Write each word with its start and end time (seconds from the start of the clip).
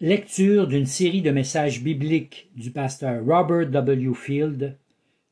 Lecture 0.00 0.68
d'une 0.68 0.86
série 0.86 1.22
de 1.22 1.32
messages 1.32 1.82
bibliques 1.82 2.48
du 2.54 2.70
pasteur 2.70 3.24
Robert 3.24 3.68
W. 3.68 4.14
Field, 4.14 4.76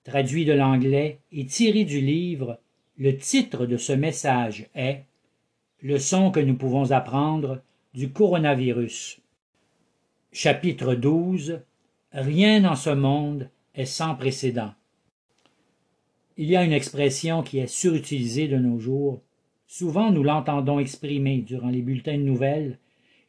traduit 0.03 0.45
de 0.45 0.55
l'anglais 0.55 1.21
et 1.31 1.47
tiré 1.47 1.85
du 1.85 2.01
livre 2.01 2.59
Le 2.99 3.17
titre 3.17 3.67
de 3.67 3.77
ce 3.77 3.93
message 3.93 4.67
est 4.75 5.05
Leçon 5.83 6.33
que 6.33 6.41
nous 6.41 6.57
pouvons 6.57 6.91
apprendre 6.91 7.63
du 7.95 8.11
coronavirus. 8.11 9.21
Chapitre 10.33 10.97
12 10.97 11.61
Rien 12.11 12.63
dans 12.63 12.75
ce 12.75 12.91
monde 12.91 13.49
est 13.77 13.85
sans 13.85 14.17
précédent. 14.17 14.75
Il 16.37 16.51
y 16.51 16.57
a 16.57 16.65
une 16.65 16.73
expression 16.73 17.45
qui 17.45 17.61
est 17.61 17.69
surutilisée 17.69 18.49
de 18.49 18.57
nos 18.57 18.81
jours. 18.81 19.23
Souvent 19.69 20.11
nous 20.11 20.25
l'entendons 20.25 20.81
exprimer 20.81 21.39
durant 21.43 21.69
les 21.69 21.83
bulletins 21.83 22.19
de 22.19 22.25
nouvelles, 22.25 22.79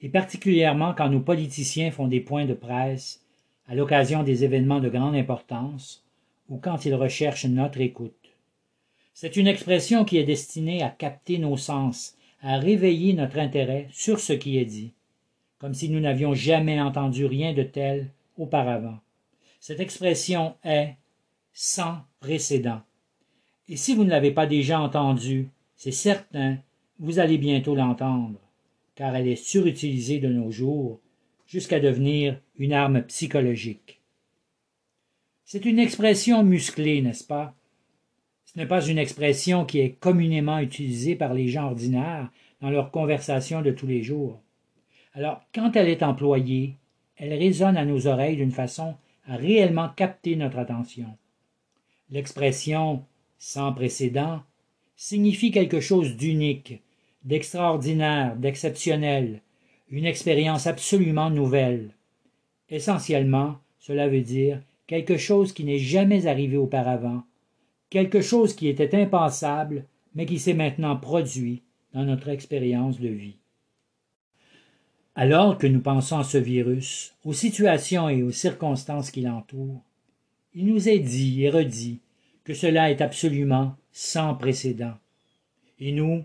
et 0.02 0.10
particulièrement 0.10 0.94
quand 0.94 1.10
nos 1.10 1.20
politiciens 1.20 1.92
font 1.92 2.08
des 2.08 2.20
points 2.20 2.46
de 2.46 2.54
presse 2.54 3.22
à 3.68 3.76
l'occasion 3.76 4.24
des 4.24 4.44
événements 4.44 4.80
de 4.80 4.90
grande 4.90 5.16
importance 5.16 6.04
ou 6.50 6.58
quand 6.58 6.86
ils 6.86 6.96
recherchent 6.96 7.46
notre 7.46 7.82
écoute. 7.82 8.14
C'est 9.14 9.36
une 9.36 9.48
expression 9.48 10.06
qui 10.06 10.18
est 10.18 10.24
destinée 10.24 10.84
à 10.84 10.90
capter 10.90 11.40
nos 11.40 11.58
sens, 11.58 12.16
à 12.42 12.58
réveiller 12.58 13.14
notre 13.14 13.40
intérêt 13.40 13.88
sur 13.92 14.20
ce 14.20 14.34
qui 14.34 14.58
est 14.58 14.66
dit, 14.66 14.94
comme 15.58 15.74
si 15.74 15.90
nous 15.90 16.00
n'avions 16.00 16.34
jamais 16.34 16.80
entendu 16.80 17.26
rien 17.26 17.54
de 17.54 17.64
tel 17.64 18.10
auparavant. 18.38 19.00
Cette 19.60 19.80
expression 19.80 20.56
est 20.64 20.94
sans 21.52 21.98
précédent. 22.20 22.82
Et 23.68 23.76
si 23.76 23.96
vous 23.96 24.04
ne 24.04 24.12
l'avez 24.12 24.32
pas 24.32 24.46
déjà 24.46 24.80
entendue, 24.80 25.50
c'est 25.76 25.92
certain, 25.92 26.58
vous 27.00 27.20
allez 27.20 27.38
bientôt 27.38 27.76
l'entendre, 27.76 28.40
car 28.98 29.16
elle 29.16 29.28
est 29.28 29.36
surutilisée 29.36 30.18
de 30.18 30.28
nos 30.28 30.50
jours 30.50 31.00
jusqu'à 31.46 31.80
devenir 31.80 32.42
une 32.58 32.74
arme 32.74 33.04
psychologique. 33.04 34.02
C'est 35.46 35.66
une 35.66 35.78
expression 35.78 36.44
musclée, 36.44 37.02
n'est-ce 37.02 37.24
pas? 37.24 37.56
Ce 38.44 38.58
n'est 38.58 38.66
pas 38.66 38.84
une 38.84 38.98
expression 38.98 39.66
qui 39.66 39.80
est 39.80 39.92
communément 39.92 40.58
utilisée 40.58 41.16
par 41.16 41.36
les 41.36 41.48
gens 41.48 41.68
ordinaires 41.68 42.32
dans 42.60 42.72
leurs 42.72 42.90
conversations 42.90 43.62
de 43.62 43.70
tous 43.70 43.86
les 43.86 44.02
jours. 44.02 44.42
Alors, 45.14 45.42
quand 45.54 45.76
elle 45.76 45.90
est 45.90 46.02
employée, 46.02 46.76
elle 47.18 47.34
résonne 47.34 47.78
à 47.78 47.86
nos 47.86 48.08
oreilles 48.08 48.38
d'une 48.38 48.52
façon 48.52 48.96
à 49.28 49.36
réellement 49.36 49.90
capter 49.90 50.36
notre 50.36 50.58
attention. 50.58 51.16
L'expression 52.10 53.06
sans 53.38 53.74
précédent 53.74 54.42
signifie 54.96 55.52
quelque 55.52 55.82
chose 55.82 56.18
d'unique, 56.18 56.82
d'extraordinaire, 57.24 58.36
d'exceptionnel, 58.36 59.42
une 59.90 60.06
expérience 60.06 60.68
absolument 60.68 61.30
nouvelle. 61.30 61.92
Essentiellement, 62.70 63.58
cela 63.80 64.08
veut 64.08 64.22
dire 64.22 64.62
quelque 64.88 65.18
chose 65.18 65.54
qui 65.54 65.64
n'est 65.64 65.80
jamais 65.80 66.28
arrivé 66.28 66.58
auparavant, 66.58 67.24
quelque 67.90 68.22
chose 68.22 68.54
qui 68.54 68.68
était 68.68 68.96
impensable, 69.00 69.86
mais 70.16 70.26
qui 70.26 70.40
s'est 70.40 70.54
maintenant 70.54 70.96
produit 70.98 71.62
dans 71.94 72.04
notre 72.04 72.30
expérience 72.30 73.00
de 73.00 73.10
vie. 73.10 73.38
Alors 75.16 75.58
que 75.58 75.68
nous 75.68 75.82
pensons 75.82 76.20
à 76.20 76.24
ce 76.24 76.38
virus, 76.38 77.16
aux 77.26 77.34
situations 77.34 78.08
et 78.08 78.22
aux 78.24 78.32
circonstances 78.32 79.10
qui 79.10 79.22
l'entourent, 79.22 79.82
il 80.54 80.68
nous 80.68 80.90
est 80.90 81.00
dit 81.00 81.44
et 81.44 81.50
redit 81.50 82.00
que 82.44 82.54
cela 82.54 82.92
est 82.92 83.02
absolument 83.02 83.76
sans 83.92 84.36
précédent. 84.36 84.94
Et 85.80 85.92
nous, 85.92 86.24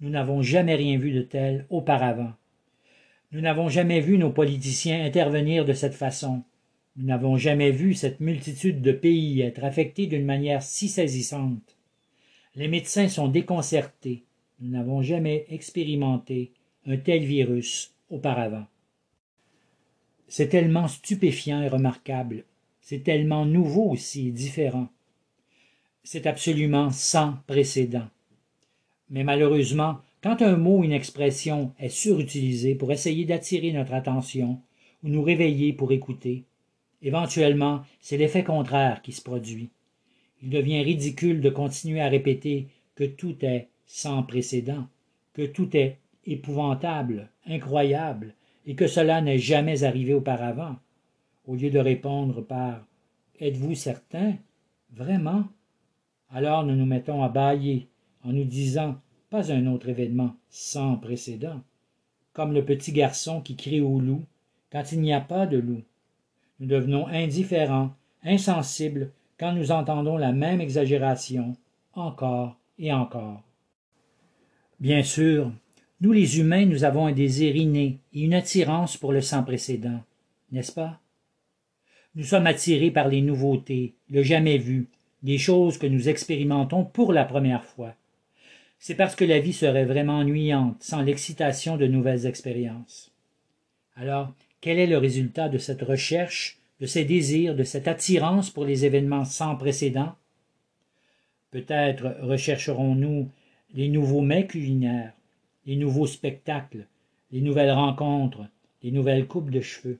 nous 0.00 0.10
n'avons 0.10 0.42
jamais 0.42 0.74
rien 0.74 0.98
vu 0.98 1.12
de 1.12 1.22
tel 1.22 1.66
auparavant. 1.70 2.32
Nous 3.32 3.40
n'avons 3.40 3.68
jamais 3.68 4.00
vu 4.00 4.18
nos 4.18 4.30
politiciens 4.30 5.04
intervenir 5.04 5.64
de 5.64 5.72
cette 5.72 5.94
façon, 5.94 6.42
nous 6.96 7.06
n'avons 7.06 7.36
jamais 7.36 7.70
vu 7.70 7.94
cette 7.94 8.20
multitude 8.20 8.82
de 8.82 8.92
pays 8.92 9.40
être 9.40 9.64
affectés 9.64 10.06
d'une 10.06 10.24
manière 10.24 10.62
si 10.62 10.88
saisissante. 10.88 11.76
Les 12.56 12.68
médecins 12.68 13.08
sont 13.08 13.28
déconcertés. 13.28 14.24
Nous 14.60 14.70
n'avons 14.70 15.00
jamais 15.00 15.46
expérimenté 15.48 16.52
un 16.86 16.96
tel 16.96 17.24
virus 17.24 17.94
auparavant. 18.10 18.66
C'est 20.28 20.48
tellement 20.48 20.88
stupéfiant 20.88 21.62
et 21.62 21.68
remarquable. 21.68 22.44
C'est 22.80 23.04
tellement 23.04 23.46
nouveau 23.46 23.90
aussi 23.90 24.28
et 24.28 24.32
différent. 24.32 24.88
C'est 26.02 26.26
absolument 26.26 26.90
sans 26.90 27.38
précédent. 27.46 28.08
Mais 29.10 29.24
malheureusement, 29.24 29.98
quand 30.22 30.42
un 30.42 30.56
mot 30.56 30.78
ou 30.78 30.84
une 30.84 30.92
expression 30.92 31.72
est 31.78 31.88
surutilisé 31.88 32.74
pour 32.74 32.92
essayer 32.92 33.24
d'attirer 33.24 33.72
notre 33.72 33.94
attention 33.94 34.60
ou 35.02 35.08
nous 35.08 35.22
réveiller 35.22 35.72
pour 35.72 35.92
écouter, 35.92 36.44
Éventuellement, 37.02 37.82
c'est 38.00 38.18
l'effet 38.18 38.44
contraire 38.44 39.00
qui 39.02 39.12
se 39.12 39.22
produit. 39.22 39.70
Il 40.42 40.50
devient 40.50 40.82
ridicule 40.82 41.40
de 41.40 41.50
continuer 41.50 42.00
à 42.00 42.08
répéter 42.08 42.68
que 42.94 43.04
tout 43.04 43.36
est 43.44 43.68
sans 43.86 44.22
précédent, 44.22 44.86
que 45.32 45.46
tout 45.46 45.76
est 45.76 45.98
épouvantable, 46.26 47.30
incroyable, 47.46 48.34
et 48.66 48.74
que 48.74 48.86
cela 48.86 49.22
n'est 49.22 49.38
jamais 49.38 49.84
arrivé 49.84 50.12
auparavant, 50.12 50.76
au 51.46 51.54
lieu 51.54 51.70
de 51.70 51.78
répondre 51.78 52.42
par 52.42 52.86
Êtes-vous 53.40 53.74
certain? 53.74 54.34
Vraiment 54.92 55.44
Alors 56.30 56.64
nous 56.64 56.76
nous 56.76 56.84
mettons 56.84 57.22
à 57.22 57.30
bâiller 57.30 57.88
en 58.24 58.32
nous 58.32 58.44
disant 58.44 59.00
Pas 59.30 59.52
un 59.52 59.66
autre 59.66 59.88
événement 59.88 60.34
sans 60.48 60.96
précédent, 60.96 61.60
comme 62.32 62.52
le 62.52 62.64
petit 62.64 62.92
garçon 62.92 63.40
qui 63.40 63.56
crie 63.56 63.80
au 63.80 64.00
loup 64.00 64.24
quand 64.70 64.92
il 64.92 65.00
n'y 65.00 65.12
a 65.12 65.20
pas 65.20 65.46
de 65.46 65.58
loup 65.58 65.82
nous 66.60 66.66
devenons 66.66 67.06
indifférents, 67.08 67.94
insensibles, 68.22 69.10
quand 69.38 69.52
nous 69.52 69.72
entendons 69.72 70.18
la 70.18 70.32
même 70.32 70.60
exagération, 70.60 71.56
encore 71.94 72.56
et 72.78 72.92
encore. 72.92 73.42
Bien 74.78 75.02
sûr, 75.02 75.50
nous 76.02 76.12
les 76.12 76.38
humains, 76.38 76.66
nous 76.66 76.84
avons 76.84 77.06
un 77.06 77.12
désir 77.12 77.56
inné 77.56 77.98
et 78.12 78.20
une 78.22 78.34
attirance 78.34 78.98
pour 78.98 79.12
le 79.12 79.22
sans 79.22 79.42
précédent, 79.42 80.00
n'est-ce 80.52 80.72
pas? 80.72 81.00
Nous 82.14 82.24
sommes 82.24 82.46
attirés 82.46 82.90
par 82.90 83.08
les 83.08 83.22
nouveautés, 83.22 83.94
le 84.10 84.22
jamais 84.22 84.58
vu, 84.58 84.88
des 85.22 85.38
choses 85.38 85.78
que 85.78 85.86
nous 85.86 86.08
expérimentons 86.08 86.84
pour 86.84 87.12
la 87.12 87.24
première 87.24 87.64
fois. 87.64 87.94
C'est 88.82 88.94
parce 88.94 89.14
que 89.14 89.26
la 89.26 89.40
vie 89.40 89.52
serait 89.52 89.84
vraiment 89.84 90.20
ennuyante 90.20 90.82
sans 90.82 91.02
l'excitation 91.02 91.76
de 91.76 91.86
nouvelles 91.86 92.24
expériences. 92.24 93.12
Alors, 93.94 94.32
quel 94.62 94.78
est 94.78 94.86
le 94.86 94.96
résultat 94.96 95.50
de 95.50 95.58
cette 95.58 95.82
recherche, 95.82 96.58
de 96.80 96.86
ces 96.86 97.04
désirs, 97.04 97.54
de 97.54 97.62
cette 97.62 97.88
attirance 97.88 98.48
pour 98.48 98.64
les 98.64 98.86
événements 98.86 99.26
sans 99.26 99.54
précédent? 99.54 100.14
Peut-être 101.50 102.16
rechercherons-nous 102.22 103.28
les 103.74 103.88
nouveaux 103.88 104.22
mets 104.22 104.46
culinaires, 104.46 105.12
les 105.66 105.76
nouveaux 105.76 106.06
spectacles, 106.06 106.86
les 107.32 107.42
nouvelles 107.42 107.72
rencontres, 107.72 108.46
les 108.82 108.92
nouvelles 108.92 109.26
coupes 109.26 109.50
de 109.50 109.60
cheveux. 109.60 109.98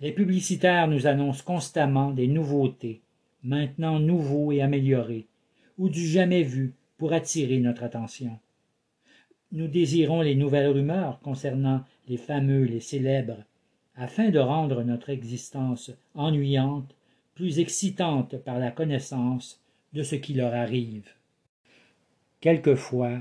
Les 0.00 0.12
publicitaires 0.12 0.88
nous 0.88 1.06
annoncent 1.06 1.42
constamment 1.42 2.10
des 2.10 2.28
nouveautés, 2.28 3.00
maintenant 3.42 3.98
nouveaux 3.98 4.52
et 4.52 4.60
améliorés, 4.60 5.26
ou 5.78 5.88
du 5.88 6.06
jamais 6.06 6.42
vu 6.42 6.74
pour 6.98 7.12
attirer 7.12 7.58
notre 7.58 7.84
attention. 7.84 8.38
Nous 9.52 9.68
désirons 9.68 10.20
les 10.20 10.34
nouvelles 10.34 10.68
rumeurs 10.68 11.20
concernant 11.20 11.82
les 12.08 12.18
fameux, 12.18 12.64
les 12.64 12.80
célèbres, 12.80 13.44
afin 13.96 14.28
de 14.28 14.38
rendre 14.38 14.82
notre 14.82 15.08
existence 15.08 15.90
ennuyante, 16.14 16.94
plus 17.34 17.60
excitante 17.60 18.36
par 18.36 18.58
la 18.58 18.70
connaissance 18.70 19.60
de 19.92 20.02
ce 20.02 20.16
qui 20.16 20.34
leur 20.34 20.52
arrive. 20.52 21.08
Quelquefois, 22.40 23.18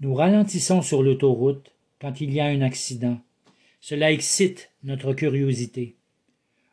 nous 0.00 0.14
ralentissons 0.14 0.82
sur 0.82 1.02
l'autoroute 1.02 1.72
quand 2.00 2.20
il 2.20 2.32
y 2.32 2.40
a 2.40 2.46
un 2.46 2.60
accident. 2.60 3.18
Cela 3.80 4.12
excite 4.12 4.70
notre 4.82 5.12
curiosité. 5.12 5.96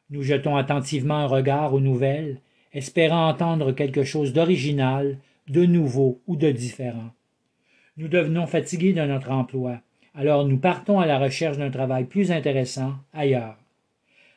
Nous 0.09 0.23
jetons 0.23 0.57
attentivement 0.57 1.15
un 1.15 1.27
regard 1.27 1.73
aux 1.73 1.79
nouvelles, 1.79 2.41
espérant 2.73 3.29
entendre 3.29 3.71
quelque 3.71 4.03
chose 4.03 4.33
d'original, 4.33 5.17
de 5.47 5.65
nouveau 5.65 6.21
ou 6.27 6.35
de 6.35 6.51
différent. 6.51 7.11
Nous 7.97 8.07
devenons 8.07 8.47
fatigués 8.47 8.93
de 8.93 9.01
notre 9.01 9.31
emploi, 9.31 9.81
alors 10.13 10.45
nous 10.47 10.57
partons 10.57 10.99
à 10.99 11.05
la 11.05 11.19
recherche 11.19 11.57
d'un 11.57 11.71
travail 11.71 12.05
plus 12.05 12.31
intéressant 12.31 12.95
ailleurs. 13.13 13.57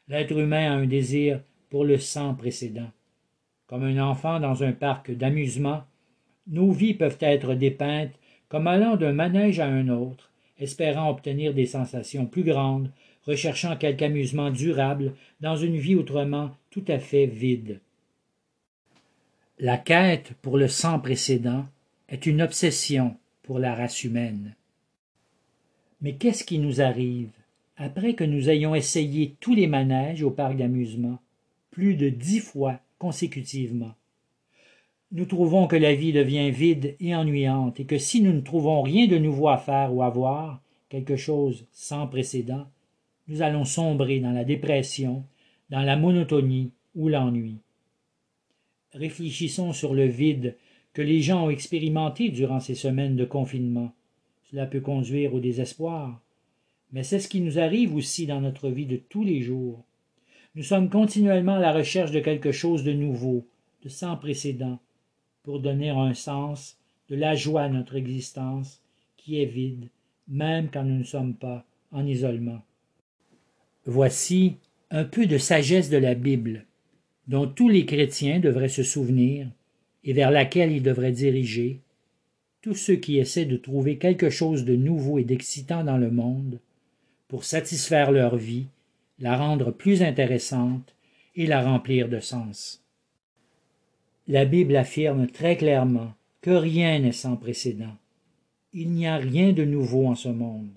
L'être 0.09 0.39
humain 0.39 0.73
a 0.73 0.75
un 0.75 0.87
désir 0.87 1.41
pour 1.71 1.85
le 1.85 1.99
sans 1.99 2.35
précédent. 2.35 2.91
Comme 3.67 3.85
un 3.85 3.99
enfant 3.99 4.39
dans 4.39 4.63
un 4.63 4.73
parc 4.73 5.11
d'amusement, 5.11 5.83
nos 6.47 6.71
vies 6.71 6.95
peuvent 6.95 7.19
être 7.21 7.55
dépeintes 7.55 8.13
comme 8.49 8.67
allant 8.67 8.97
d'un 8.97 9.13
manège 9.13 9.61
à 9.61 9.67
un 9.67 9.89
autre, 9.89 10.31
espérant 10.59 11.11
obtenir 11.11 11.55
des 11.55 11.67
sensations 11.67 12.27
plus 12.27 12.45
grandes, 12.45 12.91
recherchant 13.27 13.77
quelque 13.77 14.03
amusement 14.03 14.51
durable 14.51 15.15
dans 15.41 15.57
une 15.57 15.77
vie 15.77 15.95
autrement 15.95 16.51
tout 16.71 16.85
à 16.89 16.99
fait 16.99 17.27
vide. 17.27 17.81
La 19.61 19.79
quête 19.79 20.33
pour 20.43 20.59
le 20.59 20.67
sans 20.67 20.99
précédent 20.99 21.67
est 22.09 22.27
une 22.27 22.43
obsession 22.43 23.17
pour 23.45 23.61
la 23.61 23.77
race 23.77 24.03
humaine. 24.03 24.57
Mais 26.01 26.15
qu'est-ce 26.15 26.43
qui 26.43 26.59
nous 26.59 26.81
arrive 26.81 27.31
après 27.77 28.15
que 28.15 28.25
nous 28.25 28.51
ayons 28.51 28.75
essayé 28.75 29.37
tous 29.39 29.55
les 29.55 29.69
manèges 29.69 30.25
au 30.25 30.33
parc 30.33 30.57
d'amusement, 30.57 31.21
plus 31.71 31.95
de 31.95 32.09
dix 32.09 32.41
fois 32.41 32.81
consécutivement? 32.99 33.95
Nous 35.13 35.25
trouvons 35.25 35.69
que 35.69 35.77
la 35.77 35.95
vie 35.95 36.13
devient 36.13 36.51
vide 36.51 36.97
et 36.99 37.15
ennuyante, 37.15 37.79
et 37.79 37.85
que 37.85 37.99
si 37.99 38.23
nous 38.23 38.33
ne 38.33 38.41
trouvons 38.41 38.83
rien 38.83 39.07
de 39.07 39.19
nouveau 39.19 39.49
à 39.49 39.59
faire 39.59 39.95
ou 39.95 40.03
à 40.03 40.11
voir, 40.11 40.61
quelque 40.89 41.17
chose 41.17 41.65
sans 41.73 42.09
précédent, 42.09 42.67
nous 43.29 43.41
allons 43.41 43.65
sombrer 43.65 44.19
dans 44.19 44.33
la 44.33 44.45
dépression, 44.45 45.25
dans 45.71 45.83
la 45.83 45.97
monotonie 45.97 46.73
ou 46.97 47.09
l'ennui. 47.09 47.59
Réfléchissons 48.95 49.73
sur 49.73 49.93
le 49.93 50.07
vide 50.07 50.57
que 50.93 51.03
les 51.03 51.21
gens 51.21 51.47
ont 51.47 51.51
expérimenté 51.51 52.29
durant 52.29 52.61
ces 52.61 52.77
semaines 52.77 53.17
de 53.17 53.25
confinement. 53.25 53.93
Cela 54.45 54.67
peut 54.67 54.81
conduire 54.81 55.35
au 55.35 55.41
désespoir, 55.41 56.23
mais 56.93 57.03
c'est 57.03 57.19
ce 57.19 57.29
qui 57.29 57.41
nous 57.41 57.59
arrive 57.59 57.95
aussi 57.97 58.27
dans 58.27 58.41
notre 58.41 58.71
vie 58.71 58.87
de 58.87 58.97
tous 58.97 59.25
les 59.25 59.43
jours. 59.43 59.85
Nous 60.55 60.63
sommes 60.63 60.89
continuellement 60.89 61.57
à 61.57 61.61
la 61.61 61.73
recherche 61.73 62.13
de 62.13 62.21
quelque 62.21 62.53
chose 62.53 62.85
de 62.85 62.93
nouveau, 62.93 63.45
de 63.83 63.89
sans 63.89 64.17
précédent, 64.17 64.79
pour 65.43 65.59
donner 65.59 65.91
un 65.91 66.15
sens, 66.15 66.79
de 67.09 67.17
la 67.17 67.35
joie 67.35 67.63
à 67.63 67.69
notre 67.69 67.97
existence, 67.97 68.81
qui 69.17 69.43
est 69.43 69.47
vide, 69.47 69.89
même 70.29 70.69
quand 70.73 70.85
nous 70.85 70.99
ne 70.99 71.05
sommes 71.05 71.35
pas 71.35 71.67
en 71.91 72.07
isolement. 72.07 72.63
Voici 73.87 74.57
un 74.91 75.05
peu 75.05 75.27
de 75.27 75.37
sagesse 75.37 75.91
de 75.91 75.97
la 75.97 76.15
Bible, 76.15 76.67
dont 77.29 77.47
tous 77.47 77.69
les 77.69 77.87
chrétiens 77.87 78.41
devraient 78.41 78.69
se 78.69 78.83
souvenir 78.83 79.49
et 80.05 80.13
vers 80.13 80.31
laquelle 80.31 80.73
ils 80.73 80.83
devraient 80.83 81.13
diriger 81.13 81.81
tous 82.65 82.75
ceux 82.75 82.97
qui 82.97 83.19
essaient 83.19 83.45
de 83.45 83.59
trouver 83.59 83.99
quelque 83.99 84.31
chose 84.31 84.65
de 84.65 84.75
nouveau 84.75 85.19
et 85.19 85.25
d'excitant 85.25 85.85
dans 85.85 85.99
le 85.99 86.11
monde 86.11 86.61
pour 87.29 87.45
satisfaire 87.45 88.11
leur 88.11 88.37
vie, 88.37 88.69
la 89.19 89.37
rendre 89.37 89.71
plus 89.71 90.03
intéressante 90.03 90.95
et 91.37 91.47
la 91.47 91.63
remplir 91.63 92.09
de 92.09 92.21
sens. 92.21 92.83
La 94.29 94.47
Bible 94.47 94.77
affirme 94.77 95.27
très 95.27 95.59
clairement 95.59 96.15
que 96.41 96.53
rien 96.53 96.99
n'est 97.01 97.13
sans 97.13 97.37
précédent. 97.37 97.97
Il 98.73 98.93
n'y 98.93 99.07
a 99.07 99.17
rien 99.17 99.53
de 99.53 99.65
nouveau 99.65 100.07
en 100.07 100.15
ce 100.15 100.31
monde. 100.31 100.73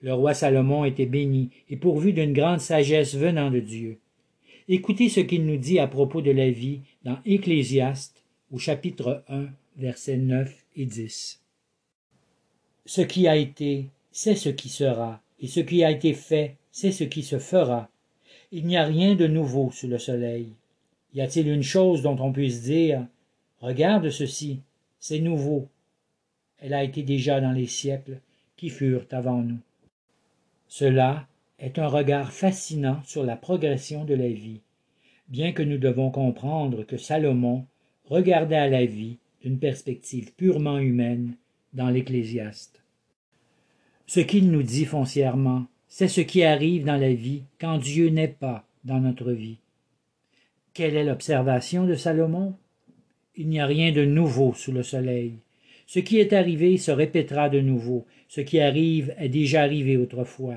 Le 0.00 0.14
roi 0.14 0.32
Salomon 0.32 0.86
était 0.86 1.04
béni 1.04 1.50
et 1.68 1.76
pourvu 1.76 2.14
d'une 2.14 2.32
grande 2.32 2.60
sagesse 2.60 3.14
venant 3.14 3.50
de 3.50 3.60
Dieu. 3.60 3.98
Écoutez 4.66 5.10
ce 5.10 5.20
qu'il 5.20 5.44
nous 5.44 5.58
dit 5.58 5.78
à 5.78 5.86
propos 5.86 6.22
de 6.22 6.30
la 6.30 6.50
vie 6.50 6.80
dans 7.04 7.18
Ecclésiaste 7.26 8.22
au 8.50 8.56
chapitre 8.56 9.22
1 9.28 9.48
versets 9.76 10.16
9 10.16 10.64
et 10.76 10.86
10. 10.86 11.42
Ce 12.86 13.02
qui 13.02 13.28
a 13.28 13.36
été, 13.36 13.90
c'est 14.10 14.36
ce 14.36 14.48
qui 14.48 14.70
sera, 14.70 15.20
et 15.38 15.48
ce 15.48 15.60
qui 15.60 15.84
a 15.84 15.90
été 15.90 16.14
fait, 16.14 16.56
c'est 16.72 16.92
ce 16.92 17.04
qui 17.04 17.22
se 17.22 17.38
fera. 17.38 17.90
Il 18.52 18.66
n'y 18.66 18.78
a 18.78 18.84
rien 18.84 19.14
de 19.14 19.26
nouveau 19.26 19.70
sous 19.70 19.86
le 19.86 19.98
soleil. 19.98 20.48
Y 21.12 21.20
a-t-il 21.20 21.48
une 21.48 21.62
chose 21.62 22.00
dont 22.00 22.16
on 22.18 22.32
puisse 22.32 22.62
dire 22.62 23.06
Regarde 23.60 24.08
ceci, 24.08 24.60
c'est 24.98 25.20
nouveau. 25.20 25.68
Elle 26.58 26.72
a 26.72 26.84
été 26.84 27.02
déjà 27.02 27.38
dans 27.38 27.52
les 27.52 27.66
siècles 27.66 28.18
qui 28.56 28.70
furent 28.70 29.04
avant 29.10 29.42
nous. 29.42 29.60
Cela 30.68 31.28
est 31.58 31.78
un 31.78 31.86
regard 31.86 32.32
fascinant 32.32 33.00
sur 33.04 33.24
la 33.24 33.36
progression 33.36 34.04
de 34.04 34.14
la 34.14 34.28
vie, 34.28 34.60
bien 35.28 35.52
que 35.52 35.62
nous 35.62 35.78
devons 35.78 36.10
comprendre 36.10 36.84
que 36.84 36.96
Salomon 36.96 37.66
regardait 38.04 38.56
à 38.56 38.68
la 38.68 38.84
vie 38.84 39.18
d'une 39.42 39.58
perspective 39.58 40.32
purement 40.34 40.78
humaine 40.78 41.36
dans 41.72 41.90
l'Ecclésiaste. 41.90 42.82
Ce 44.06 44.20
qu'il 44.20 44.50
nous 44.50 44.62
dit 44.62 44.84
foncièrement, 44.84 45.66
c'est 45.88 46.08
ce 46.08 46.20
qui 46.20 46.42
arrive 46.42 46.84
dans 46.84 46.96
la 46.96 47.14
vie 47.14 47.42
quand 47.60 47.78
Dieu 47.78 48.08
n'est 48.08 48.28
pas 48.28 48.66
dans 48.84 49.00
notre 49.00 49.32
vie. 49.32 49.58
Quelle 50.74 50.96
est 50.96 51.04
l'observation 51.04 51.84
de 51.84 51.94
Salomon? 51.94 52.54
Il 53.36 53.48
n'y 53.48 53.60
a 53.60 53.66
rien 53.66 53.92
de 53.92 54.04
nouveau 54.04 54.54
sous 54.54 54.72
le 54.72 54.82
soleil. 54.82 55.34
Ce 55.86 56.00
qui 56.00 56.18
est 56.18 56.32
arrivé 56.32 56.78
se 56.78 56.90
répétera 56.90 57.48
de 57.48 57.60
nouveau, 57.60 58.06
ce 58.28 58.40
qui 58.40 58.60
arrive 58.60 59.14
est 59.18 59.28
déjà 59.28 59.62
arrivé 59.62 59.96
autrefois. 59.96 60.56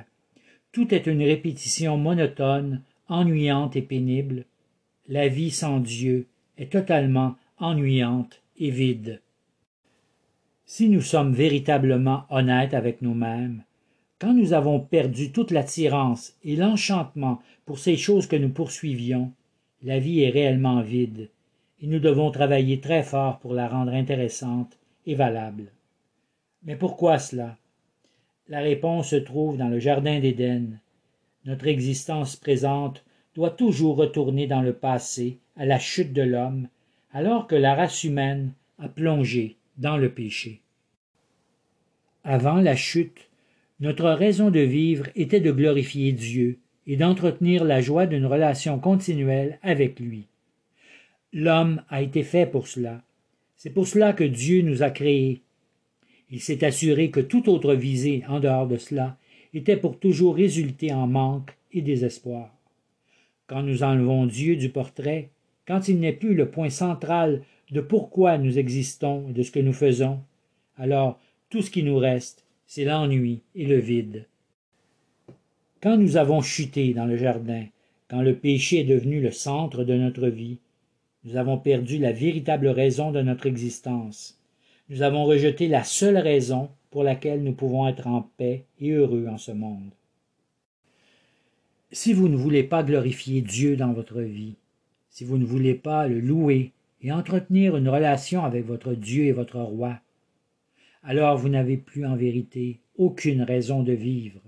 Tout 0.77 0.93
est 0.93 1.07
une 1.07 1.23
répétition 1.23 1.97
monotone, 1.97 2.83
ennuyante 3.07 3.75
et 3.75 3.81
pénible. 3.81 4.45
La 5.07 5.27
vie 5.27 5.49
sans 5.49 5.79
Dieu 5.79 6.27
est 6.59 6.71
totalement 6.71 7.35
ennuyante 7.57 8.43
et 8.59 8.69
vide. 8.69 9.19
Si 10.67 10.87
nous 10.87 11.01
sommes 11.01 11.33
véritablement 11.33 12.25
honnêtes 12.29 12.75
avec 12.75 13.01
nous-mêmes, 13.01 13.63
quand 14.19 14.35
nous 14.35 14.53
avons 14.53 14.79
perdu 14.79 15.31
toute 15.31 15.49
l'attirance 15.49 16.35
et 16.43 16.55
l'enchantement 16.55 17.41
pour 17.65 17.79
ces 17.79 17.97
choses 17.97 18.27
que 18.27 18.35
nous 18.35 18.49
poursuivions, 18.49 19.31
la 19.81 19.97
vie 19.97 20.21
est 20.21 20.29
réellement 20.29 20.81
vide, 20.81 21.31
et 21.81 21.87
nous 21.87 21.97
devons 21.97 22.29
travailler 22.29 22.79
très 22.81 23.01
fort 23.01 23.39
pour 23.39 23.55
la 23.55 23.67
rendre 23.67 23.93
intéressante 23.93 24.77
et 25.07 25.15
valable. 25.15 25.71
Mais 26.61 26.75
pourquoi 26.75 27.17
cela? 27.17 27.57
La 28.49 28.59
réponse 28.59 29.09
se 29.09 29.17
trouve 29.17 29.57
dans 29.57 29.67
le 29.67 29.79
Jardin 29.79 30.19
d'Éden. 30.19 30.79
Notre 31.45 31.67
existence 31.67 32.35
présente 32.35 33.03
doit 33.35 33.51
toujours 33.51 33.97
retourner 33.97 34.47
dans 34.47 34.61
le 34.61 34.73
passé, 34.73 35.37
à 35.57 35.65
la 35.65 35.79
chute 35.79 36.13
de 36.13 36.21
l'homme, 36.21 36.67
alors 37.11 37.47
que 37.47 37.55
la 37.55 37.75
race 37.75 38.03
humaine 38.03 38.53
a 38.79 38.87
plongé 38.87 39.57
dans 39.77 39.97
le 39.97 40.09
péché. 40.09 40.61
Avant 42.23 42.61
la 42.61 42.75
chute, 42.75 43.29
notre 43.79 44.09
raison 44.09 44.49
de 44.49 44.59
vivre 44.59 45.07
était 45.15 45.39
de 45.39 45.51
glorifier 45.51 46.11
Dieu 46.11 46.57
et 46.87 46.95
d'entretenir 46.95 47.63
la 47.63 47.81
joie 47.81 48.07
d'une 48.07 48.25
relation 48.25 48.79
continuelle 48.79 49.59
avec 49.61 49.99
lui. 49.99 50.27
L'homme 51.33 51.83
a 51.89 52.01
été 52.01 52.23
fait 52.23 52.45
pour 52.45 52.67
cela. 52.67 53.01
C'est 53.55 53.69
pour 53.69 53.87
cela 53.87 54.13
que 54.13 54.23
Dieu 54.23 54.61
nous 54.61 54.83
a 54.83 54.89
créés. 54.89 55.41
Il 56.29 56.41
s'est 56.41 56.65
assuré 56.65 57.09
que 57.09 57.19
toute 57.19 57.47
autre 57.47 57.73
visée 57.73 58.23
en 58.27 58.39
dehors 58.39 58.67
de 58.67 58.77
cela 58.77 59.17
était 59.53 59.77
pour 59.77 59.97
toujours 59.97 60.35
résulter 60.35 60.91
en 60.91 61.07
manque 61.07 61.55
et 61.71 61.81
désespoir. 61.81 62.53
Quand 63.47 63.63
nous 63.63 63.83
enlevons 63.83 64.25
Dieu 64.25 64.57
du 64.57 64.69
portrait, 64.69 65.29
quand 65.65 65.87
il 65.87 65.99
n'est 65.99 66.13
plus 66.13 66.33
le 66.33 66.49
point 66.49 66.69
central 66.69 67.43
de 67.71 67.81
pourquoi 67.81 68.37
nous 68.37 68.59
existons 68.59 69.29
et 69.29 69.33
de 69.33 69.43
ce 69.43 69.51
que 69.51 69.59
nous 69.59 69.73
faisons, 69.73 70.19
alors 70.77 71.19
tout 71.49 71.61
ce 71.61 71.71
qui 71.71 71.83
nous 71.83 71.97
reste, 71.97 72.45
c'est 72.65 72.83
l'ennui 72.83 73.41
et 73.55 73.65
le 73.65 73.77
vide. 73.77 74.25
Quand 75.81 75.97
nous 75.97 76.17
avons 76.17 76.41
chuté 76.41 76.93
dans 76.93 77.05
le 77.05 77.15
jardin, 77.15 77.65
quand 78.09 78.21
le 78.21 78.35
péché 78.35 78.79
est 78.79 78.85
devenu 78.85 79.21
le 79.21 79.31
centre 79.31 79.83
de 79.83 79.93
notre 79.93 80.27
vie, 80.27 80.59
nous 81.23 81.35
avons 81.35 81.57
perdu 81.57 81.97
la 81.97 82.11
véritable 82.11 82.67
raison 82.67 83.11
de 83.11 83.21
notre 83.21 83.47
existence. 83.47 84.36
Nous 84.89 85.01
avons 85.01 85.25
rejeté 85.25 85.67
la 85.67 85.83
seule 85.83 86.17
raison 86.17 86.69
pour 86.91 87.03
laquelle 87.03 87.43
nous 87.43 87.53
pouvons 87.53 87.87
être 87.87 88.07
en 88.07 88.21
paix 88.37 88.63
et 88.79 88.91
heureux 88.91 89.27
en 89.27 89.37
ce 89.37 89.51
monde. 89.51 89.91
Si 91.91 92.13
vous 92.13 92.29
ne 92.29 92.37
voulez 92.37 92.63
pas 92.63 92.83
glorifier 92.83 93.41
Dieu 93.41 93.75
dans 93.75 93.91
votre 93.91 94.21
vie, 94.21 94.55
si 95.09 95.25
vous 95.25 95.37
ne 95.37 95.45
voulez 95.45 95.73
pas 95.73 96.07
le 96.07 96.19
louer 96.19 96.71
et 97.01 97.11
entretenir 97.11 97.75
une 97.75 97.89
relation 97.89 98.45
avec 98.45 98.65
votre 98.65 98.93
Dieu 98.93 99.25
et 99.25 99.31
votre 99.33 99.59
roi, 99.59 99.99
alors 101.03 101.37
vous 101.37 101.49
n'avez 101.49 101.77
plus 101.77 102.05
en 102.05 102.15
vérité 102.15 102.79
aucune 102.97 103.41
raison 103.41 103.83
de 103.83 103.93
vivre. 103.93 104.41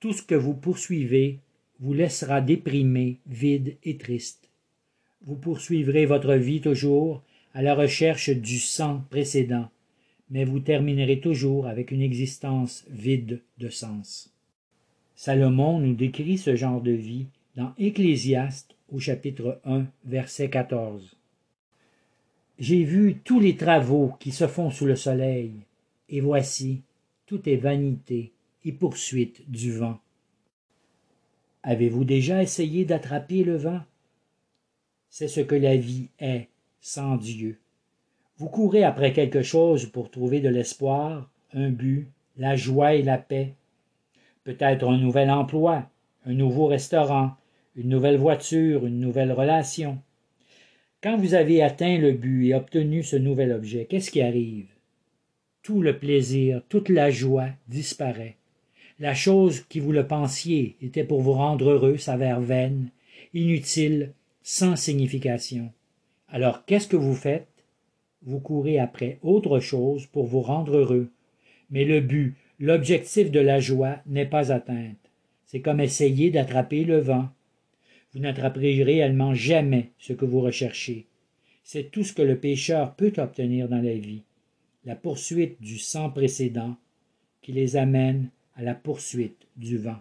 Tout 0.00 0.12
ce 0.12 0.22
que 0.22 0.34
vous 0.34 0.54
poursuivez 0.54 1.40
vous 1.80 1.94
laissera 1.94 2.40
déprimé, 2.40 3.18
vide 3.26 3.76
et 3.84 3.96
triste. 3.96 4.48
Vous 5.22 5.36
poursuivrez 5.36 6.06
votre 6.06 6.34
vie 6.34 6.60
toujours 6.60 7.22
à 7.56 7.62
la 7.62 7.74
recherche 7.74 8.28
du 8.28 8.58
sang 8.58 9.02
précédent, 9.08 9.70
mais 10.28 10.44
vous 10.44 10.60
terminerez 10.60 11.20
toujours 11.20 11.66
avec 11.66 11.90
une 11.90 12.02
existence 12.02 12.84
vide 12.90 13.40
de 13.56 13.70
sens. 13.70 14.30
Salomon 15.14 15.78
nous 15.78 15.94
décrit 15.94 16.36
ce 16.36 16.54
genre 16.54 16.82
de 16.82 16.90
vie 16.90 17.28
dans 17.56 17.72
Ecclésiaste 17.78 18.76
au 18.92 18.98
chapitre 18.98 19.58
1, 19.64 19.86
verset 20.04 20.50
14. 20.50 21.16
J'ai 22.58 22.84
vu 22.84 23.22
tous 23.24 23.40
les 23.40 23.56
travaux 23.56 24.12
qui 24.20 24.32
se 24.32 24.46
font 24.46 24.70
sous 24.70 24.84
le 24.84 24.94
soleil, 24.94 25.52
et 26.10 26.20
voici, 26.20 26.82
tout 27.24 27.48
est 27.48 27.56
vanité 27.56 28.32
et 28.66 28.72
poursuite 28.72 29.50
du 29.50 29.72
vent. 29.72 29.98
Avez-vous 31.62 32.04
déjà 32.04 32.42
essayé 32.42 32.84
d'attraper 32.84 33.44
le 33.44 33.56
vent? 33.56 33.80
C'est 35.08 35.28
ce 35.28 35.40
que 35.40 35.54
la 35.54 35.78
vie 35.78 36.08
est 36.18 36.48
sans 36.86 37.16
Dieu. 37.16 37.58
Vous 38.38 38.48
courez 38.48 38.84
après 38.84 39.12
quelque 39.12 39.42
chose 39.42 39.86
pour 39.86 40.08
trouver 40.08 40.38
de 40.38 40.48
l'espoir, 40.48 41.28
un 41.52 41.68
but, 41.68 42.06
la 42.36 42.54
joie 42.54 42.94
et 42.94 43.02
la 43.02 43.18
paix. 43.18 43.54
Peut-être 44.44 44.88
un 44.88 44.96
nouvel 44.96 45.28
emploi, 45.28 45.90
un 46.26 46.32
nouveau 46.32 46.66
restaurant, 46.66 47.32
une 47.74 47.88
nouvelle 47.88 48.18
voiture, 48.18 48.86
une 48.86 49.00
nouvelle 49.00 49.32
relation. 49.32 49.98
Quand 51.02 51.16
vous 51.16 51.34
avez 51.34 51.60
atteint 51.60 51.98
le 51.98 52.12
but 52.12 52.46
et 52.46 52.54
obtenu 52.54 53.02
ce 53.02 53.16
nouvel 53.16 53.50
objet, 53.50 53.86
qu'est-ce 53.90 54.12
qui 54.12 54.22
arrive? 54.22 54.68
Tout 55.64 55.82
le 55.82 55.98
plaisir, 55.98 56.62
toute 56.68 56.88
la 56.88 57.10
joie 57.10 57.48
disparaît. 57.66 58.36
La 59.00 59.12
chose 59.12 59.64
qui 59.68 59.80
vous 59.80 59.90
le 59.90 60.06
pensiez 60.06 60.76
était 60.80 61.02
pour 61.02 61.20
vous 61.20 61.32
rendre 61.32 61.68
heureux 61.68 61.96
s'avère 61.96 62.40
vaine, 62.40 62.90
inutile, 63.34 64.12
sans 64.44 64.76
signification. 64.76 65.72
Alors 66.28 66.64
qu'est-ce 66.64 66.88
que 66.88 66.96
vous 66.96 67.14
faites? 67.14 67.48
Vous 68.22 68.40
courez 68.40 68.78
après 68.78 69.18
autre 69.22 69.60
chose 69.60 70.06
pour 70.06 70.26
vous 70.26 70.42
rendre 70.42 70.76
heureux. 70.76 71.08
Mais 71.70 71.84
le 71.84 72.00
but, 72.00 72.34
l'objectif 72.58 73.30
de 73.30 73.40
la 73.40 73.60
joie 73.60 73.98
n'est 74.06 74.26
pas 74.26 74.52
atteinte. 74.52 75.10
C'est 75.44 75.60
comme 75.60 75.80
essayer 75.80 76.30
d'attraper 76.30 76.84
le 76.84 76.98
vent. 76.98 77.28
Vous 78.12 78.20
n'attraperez 78.20 78.82
réellement 78.82 79.34
jamais 79.34 79.90
ce 79.98 80.12
que 80.12 80.24
vous 80.24 80.40
recherchez. 80.40 81.06
C'est 81.62 81.90
tout 81.90 82.04
ce 82.04 82.12
que 82.12 82.22
le 82.22 82.38
pécheur 82.38 82.94
peut 82.94 83.12
obtenir 83.18 83.68
dans 83.68 83.82
la 83.82 83.94
vie, 83.94 84.22
la 84.84 84.96
poursuite 84.96 85.60
du 85.60 85.78
sans 85.78 86.10
précédent 86.10 86.76
qui 87.42 87.52
les 87.52 87.76
amène 87.76 88.30
à 88.56 88.62
la 88.62 88.74
poursuite 88.74 89.46
du 89.56 89.76
vent. 89.76 90.00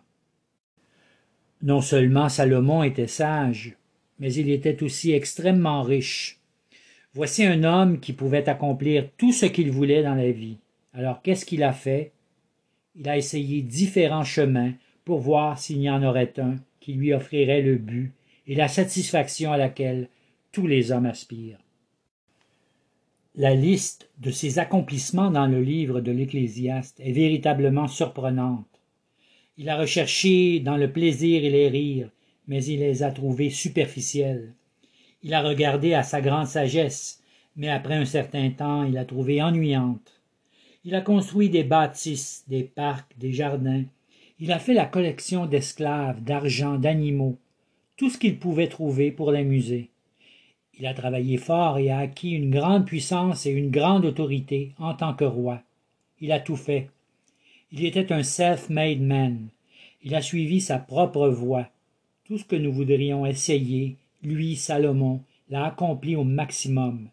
Non 1.61 1.81
seulement 1.81 2.29
Salomon 2.29 2.83
était 2.83 3.07
sage, 3.07 3.75
mais 4.19 4.33
il 4.33 4.49
était 4.49 4.83
aussi 4.83 5.11
extrêmement 5.11 5.83
riche. 5.83 6.39
Voici 7.13 7.45
un 7.45 7.63
homme 7.63 7.99
qui 7.99 8.13
pouvait 8.13 8.49
accomplir 8.49 9.09
tout 9.17 9.31
ce 9.31 9.45
qu'il 9.45 9.71
voulait 9.71 10.03
dans 10.03 10.15
la 10.15 10.31
vie. 10.31 10.57
Alors 10.93 11.21
qu'est-ce 11.21 11.45
qu'il 11.45 11.63
a 11.63 11.73
fait? 11.73 12.11
Il 12.95 13.07
a 13.09 13.17
essayé 13.17 13.61
différents 13.61 14.23
chemins 14.23 14.73
pour 15.03 15.19
voir 15.19 15.59
s'il 15.59 15.81
y 15.81 15.89
en 15.89 16.03
aurait 16.03 16.33
un 16.37 16.55
qui 16.79 16.93
lui 16.93 17.13
offrirait 17.13 17.61
le 17.61 17.77
but 17.77 18.11
et 18.47 18.55
la 18.55 18.67
satisfaction 18.67 19.51
à 19.51 19.57
laquelle 19.57 20.09
tous 20.51 20.67
les 20.67 20.91
hommes 20.91 21.05
aspirent. 21.05 21.59
La 23.35 23.53
liste 23.53 24.09
de 24.19 24.31
ses 24.31 24.59
accomplissements 24.59 25.29
dans 25.29 25.47
le 25.47 25.61
livre 25.61 25.99
de 25.99 26.11
l'Ecclésiaste 26.11 26.99
est 27.01 27.11
véritablement 27.11 27.87
surprenante. 27.87 28.65
Il 29.57 29.69
a 29.69 29.77
recherché 29.77 30.61
dans 30.61 30.77
le 30.77 30.91
plaisir 30.91 31.43
et 31.43 31.49
les 31.49 31.67
rires, 31.67 32.09
mais 32.47 32.63
il 32.65 32.79
les 32.79 33.03
a 33.03 33.11
trouvés 33.11 33.49
superficiels. 33.49 34.53
Il 35.23 35.33
a 35.33 35.41
regardé 35.41 35.93
à 35.93 36.03
sa 36.03 36.21
grande 36.21 36.47
sagesse, 36.47 37.21
mais 37.55 37.69
après 37.69 37.95
un 37.95 38.05
certain 38.05 38.49
temps 38.51 38.83
il 38.83 38.97
a 38.97 39.05
trouvé 39.05 39.41
ennuyante. 39.41 40.21
Il 40.83 40.93
a 40.93 41.01
construit 41.01 41.49
des 41.49 41.63
bâtisses, 41.63 42.43
des 42.47 42.63
parcs, 42.63 43.17
des 43.17 43.33
jardins. 43.33 43.83
Il 44.39 44.51
a 44.51 44.59
fait 44.59 44.73
la 44.73 44.85
collection 44.85 45.47
d'esclaves, 45.47 46.23
d'argent, 46.23 46.77
d'animaux, 46.77 47.37
tout 47.97 48.09
ce 48.09 48.17
qu'il 48.17 48.37
pouvait 48.37 48.67
trouver 48.67 49.11
pour 49.11 49.31
l'amuser. 49.31 49.89
Il 50.77 50.85
a 50.85 50.93
travaillé 50.93 51.37
fort 51.37 51.77
et 51.77 51.89
a 51.89 51.99
acquis 51.99 52.31
une 52.31 52.51
grande 52.51 52.85
puissance 52.85 53.45
et 53.45 53.51
une 53.51 53.71
grande 53.71 54.05
autorité 54.05 54.73
en 54.77 54.93
tant 54.93 55.13
que 55.13 55.23
roi. 55.23 55.61
Il 56.19 56.31
a 56.31 56.39
tout 56.39 56.57
fait. 56.57 56.89
Il 57.71 57.85
était 57.85 58.11
un 58.11 58.23
self-made 58.23 59.01
man. 59.01 59.47
Il 60.03 60.13
a 60.15 60.21
suivi 60.21 60.61
sa 60.61 60.77
propre 60.77 61.29
voie. 61.29 61.69
Tout 62.25 62.39
ce 62.39 62.43
que 62.43 62.55
nous 62.55 62.73
voudrions 62.73 63.27
essayer, 63.27 63.97
lui, 64.23 64.55
Salomon, 64.55 65.21
l'a 65.49 65.65
accompli 65.65 66.15
au 66.15 66.23
maximum. 66.23 67.07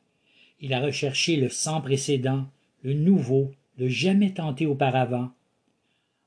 Il 0.58 0.72
a 0.72 0.80
recherché 0.80 1.36
le 1.36 1.50
sans 1.50 1.82
précédent, 1.82 2.46
le 2.82 2.94
nouveau, 2.94 3.52
le 3.78 3.88
jamais 3.88 4.32
tenté 4.32 4.64
auparavant, 4.64 5.30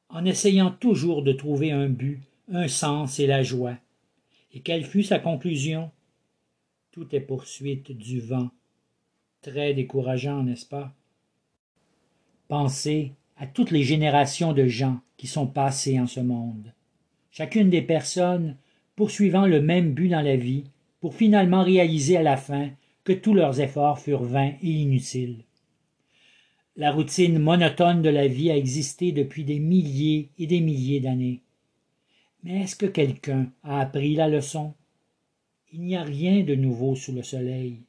en 0.09 0.23
essayant 0.23 0.69
toujours 0.69 1.23
de 1.23 1.33
trouver 1.33 1.71
un 1.71 1.89
but, 1.89 2.19
un 2.51 2.67
sens 2.67 3.19
et 3.19 3.25
la 3.25 3.41
joie. 3.41 3.75
Et 4.53 4.59
quelle 4.59 4.85
fut 4.85 5.03
sa 5.03 5.17
conclusion? 5.17 5.89
Tout 6.91 7.07
est 7.15 7.21
poursuite 7.21 7.91
du 7.91 8.19
vent. 8.19 8.51
Très 9.41 9.73
décourageant, 9.73 10.43
n'est-ce 10.43 10.65
pas? 10.65 10.93
Pensez 12.47 13.13
à 13.35 13.47
toutes 13.47 13.71
les 13.71 13.83
générations 13.83 14.53
de 14.53 14.67
gens 14.67 14.99
qui 15.17 15.25
sont 15.25 15.47
passés 15.47 15.99
en 15.99 16.05
ce 16.05 16.19
monde. 16.19 16.71
Chacune 17.31 17.71
des 17.71 17.81
personnes 17.81 18.55
poursuivant 18.95 19.45
le 19.45 19.61
même 19.61 19.93
but 19.93 20.09
dans 20.09 20.21
la 20.21 20.35
vie, 20.35 20.65
pour 21.01 21.15
finalement 21.15 21.63
réaliser 21.63 22.17
à 22.17 22.23
la 22.23 22.37
fin 22.37 22.69
que 23.03 23.13
tous 23.13 23.33
leurs 23.33 23.61
efforts 23.61 23.99
furent 23.99 24.23
vains 24.23 24.53
et 24.61 24.69
inutiles. 24.69 25.43
La 26.77 26.91
routine 26.91 27.39
monotone 27.39 28.01
de 28.01 28.09
la 28.09 28.27
vie 28.27 28.51
a 28.51 28.57
existé 28.57 29.11
depuis 29.11 29.45
des 29.45 29.59
milliers 29.59 30.29
et 30.37 30.47
des 30.47 30.59
milliers 30.59 30.99
d'années. 30.99 31.41
Mais 32.43 32.61
est-ce 32.61 32.75
que 32.75 32.85
quelqu'un 32.85 33.49
a 33.63 33.79
appris 33.79 34.15
la 34.15 34.27
leçon? 34.27 34.73
Il 35.71 35.81
n'y 35.81 35.95
a 35.95 36.03
rien 36.03 36.43
de 36.43 36.55
nouveau 36.55 36.95
sous 36.95 37.13
le 37.13 37.23
soleil. 37.23 37.79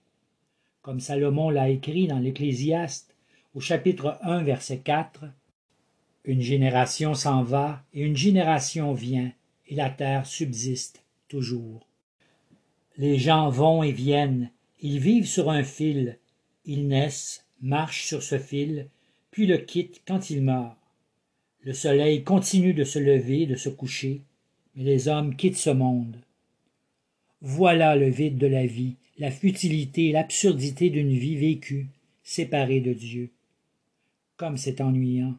Comme 0.82 1.00
Salomon 1.00 1.50
l'a 1.50 1.68
écrit 1.68 2.06
dans 2.06 2.18
l'Ecclésiaste, 2.18 3.16
au 3.54 3.60
chapitre 3.60 4.18
1, 4.22 4.42
verset 4.44 4.78
4, 4.78 5.24
Une 6.24 6.42
génération 6.42 7.14
s'en 7.14 7.42
va 7.42 7.82
et 7.92 8.02
une 8.02 8.16
génération 8.16 8.92
vient, 8.92 9.32
et 9.68 9.74
la 9.74 9.90
terre 9.90 10.26
subsiste 10.26 11.02
toujours. 11.28 11.86
Les 12.96 13.18
gens 13.18 13.50
vont 13.50 13.82
et 13.82 13.92
viennent, 13.92 14.50
ils 14.80 14.98
vivent 14.98 15.26
sur 15.26 15.50
un 15.50 15.62
fil, 15.62 16.18
ils 16.64 16.86
naissent, 16.86 17.44
marchent 17.60 18.06
sur 18.06 18.22
ce 18.22 18.38
fil, 18.38 18.88
puis 19.30 19.46
le 19.46 19.58
quittent 19.58 20.02
quand 20.06 20.30
ils 20.30 20.42
meurent. 20.42 20.76
Le 21.62 21.72
soleil 21.72 22.22
continue 22.22 22.74
de 22.74 22.84
se 22.84 22.98
lever, 22.98 23.46
de 23.46 23.56
se 23.56 23.68
coucher, 23.68 24.22
mais 24.74 24.84
les 24.84 25.08
hommes 25.08 25.36
quittent 25.36 25.56
ce 25.56 25.70
monde. 25.70 26.20
Voilà 27.40 27.96
le 27.96 28.08
vide 28.08 28.38
de 28.38 28.46
la 28.46 28.66
vie, 28.66 28.96
la 29.18 29.30
futilité 29.30 30.12
l'absurdité 30.12 30.90
d'une 30.90 31.12
vie 31.12 31.36
vécue, 31.36 31.88
séparée 32.22 32.80
de 32.80 32.92
Dieu. 32.92 33.30
Comme 34.36 34.56
c'est 34.56 34.80
ennuyant. 34.80 35.34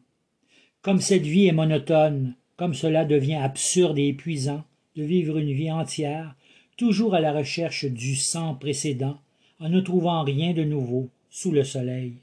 Comme 0.82 1.00
cette 1.00 1.22
vie 1.22 1.46
est 1.46 1.52
monotone, 1.52 2.34
comme 2.58 2.74
cela 2.74 3.06
devient 3.06 3.36
absurde 3.36 3.98
et 3.98 4.08
épuisant 4.08 4.64
de 4.96 5.04
vivre 5.04 5.38
une 5.38 5.52
vie 5.52 5.70
entière, 5.70 6.34
toujours 6.76 7.14
à 7.14 7.20
la 7.20 7.32
recherche 7.32 7.86
du 7.86 8.16
sang 8.16 8.54
précédent, 8.54 9.18
en 9.60 9.68
ne 9.68 9.80
trouvant 9.80 10.24
rien 10.24 10.52
de 10.52 10.64
nouveau 10.64 11.08
sous 11.30 11.52
le 11.52 11.62
soleil. 11.62 12.14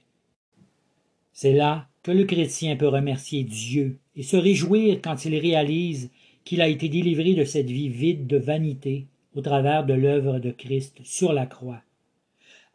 C'est 1.33 1.53
là 1.53 1.87
que 2.03 2.11
le 2.11 2.25
chrétien 2.25 2.75
peut 2.75 2.87
remercier 2.87 3.43
Dieu 3.43 3.97
et 4.15 4.23
se 4.23 4.35
réjouir 4.35 4.99
quand 5.01 5.25
il 5.25 5.37
réalise 5.37 6.11
qu'il 6.43 6.61
a 6.61 6.67
été 6.67 6.89
délivré 6.89 7.33
de 7.33 7.45
cette 7.45 7.69
vie 7.69 7.89
vide 7.89 8.27
de 8.27 8.37
vanité 8.37 9.05
au 9.35 9.41
travers 9.41 9.85
de 9.85 9.93
l'œuvre 9.93 10.39
de 10.39 10.51
Christ 10.51 10.97
sur 11.03 11.31
la 11.31 11.45
croix. 11.45 11.81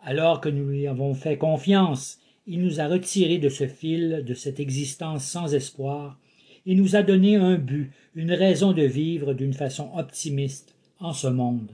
Alors 0.03 0.41
que 0.41 0.49
nous 0.49 0.67
lui 0.67 0.87
avons 0.87 1.15
fait 1.15 1.37
confiance, 1.37 2.21
il 2.47 2.63
nous 2.63 2.81
a 2.81 2.89
retirés 2.89 3.39
de 3.39 3.51
ce 3.51 3.67
fil, 3.67 4.25
de 4.27 4.35
cette 4.35 4.61
existence 4.61 5.25
sans 5.25 5.55
espoir, 5.55 6.19
et 6.71 6.77
nous 6.77 6.95
a 6.95 7.03
donné 7.03 7.35
un 7.35 7.57
but, 7.57 7.91
une 8.15 8.31
raison 8.31 8.73
de 8.73 8.85
vivre 8.85 9.35
d'une 9.35 9.55
façon 9.55 9.91
optimiste 9.97 10.77
en 11.01 11.13
ce 11.13 11.27
monde. 11.27 11.73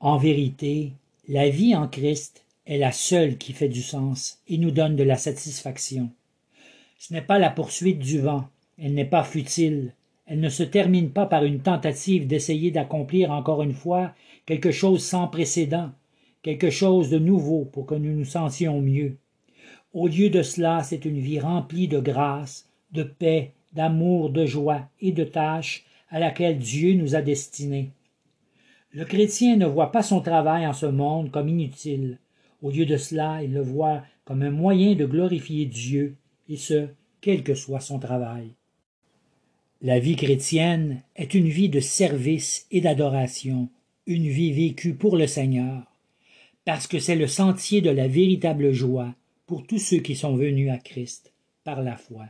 En 0.00 0.18
vérité, 0.18 0.92
la 1.28 1.48
vie 1.48 1.74
en 1.74 1.88
Christ 1.88 2.44
est 2.66 2.76
la 2.76 2.92
seule 2.92 3.38
qui 3.38 3.54
fait 3.54 3.70
du 3.70 3.80
sens 3.80 4.42
et 4.48 4.58
nous 4.58 4.70
donne 4.70 4.96
de 4.96 5.02
la 5.02 5.16
satisfaction. 5.16 6.10
Ce 6.98 7.14
n'est 7.14 7.22
pas 7.22 7.38
la 7.38 7.48
poursuite 7.48 8.00
du 8.00 8.18
vent, 8.18 8.50
elle 8.76 8.92
n'est 8.92 9.06
pas 9.06 9.24
futile, 9.24 9.94
elle 10.26 10.40
ne 10.40 10.50
se 10.50 10.62
termine 10.62 11.08
pas 11.08 11.24
par 11.24 11.42
une 11.44 11.60
tentative 11.60 12.26
d'essayer 12.26 12.70
d'accomplir 12.70 13.30
encore 13.30 13.62
une 13.62 13.72
fois 13.72 14.14
quelque 14.44 14.72
chose 14.72 15.02
sans 15.02 15.26
précédent, 15.26 15.90
quelque 16.42 16.68
chose 16.68 17.08
de 17.08 17.18
nouveau 17.18 17.64
pour 17.64 17.86
que 17.86 17.94
nous 17.94 18.12
nous 18.12 18.26
sentions 18.26 18.82
mieux. 18.82 19.16
Au 19.94 20.06
lieu 20.06 20.28
de 20.28 20.42
cela, 20.42 20.82
c'est 20.82 21.06
une 21.06 21.18
vie 21.18 21.40
remplie 21.40 21.88
de 21.88 21.98
grâce, 21.98 22.68
de 22.94 23.02
paix, 23.02 23.52
d'amour, 23.74 24.30
de 24.30 24.46
joie 24.46 24.88
et 25.00 25.12
de 25.12 25.24
tâches 25.24 25.84
à 26.08 26.18
laquelle 26.20 26.58
Dieu 26.58 26.94
nous 26.94 27.14
a 27.14 27.22
destinés. 27.22 27.90
Le 28.92 29.04
chrétien 29.04 29.56
ne 29.56 29.66
voit 29.66 29.90
pas 29.90 30.02
son 30.02 30.20
travail 30.20 30.66
en 30.66 30.72
ce 30.72 30.86
monde 30.86 31.32
comme 31.32 31.48
inutile. 31.48 32.18
Au 32.62 32.70
lieu 32.70 32.86
de 32.86 32.96
cela, 32.96 33.42
il 33.42 33.52
le 33.52 33.60
voit 33.60 34.04
comme 34.24 34.42
un 34.42 34.50
moyen 34.50 34.94
de 34.94 35.04
glorifier 35.04 35.66
Dieu, 35.66 36.16
et 36.48 36.56
ce, 36.56 36.86
quel 37.20 37.42
que 37.42 37.54
soit 37.54 37.80
son 37.80 37.98
travail. 37.98 38.54
La 39.82 39.98
vie 39.98 40.16
chrétienne 40.16 41.02
est 41.16 41.34
une 41.34 41.48
vie 41.48 41.68
de 41.68 41.80
service 41.80 42.66
et 42.70 42.80
d'adoration, 42.80 43.68
une 44.06 44.28
vie 44.28 44.52
vécue 44.52 44.94
pour 44.94 45.16
le 45.16 45.26
Seigneur, 45.26 45.82
parce 46.64 46.86
que 46.86 47.00
c'est 47.00 47.16
le 47.16 47.26
sentier 47.26 47.80
de 47.80 47.90
la 47.90 48.06
véritable 48.06 48.72
joie 48.72 49.14
pour 49.46 49.66
tous 49.66 49.78
ceux 49.78 49.98
qui 49.98 50.14
sont 50.14 50.36
venus 50.36 50.70
à 50.70 50.78
Christ 50.78 51.32
par 51.64 51.82
la 51.82 51.96
foi. 51.96 52.26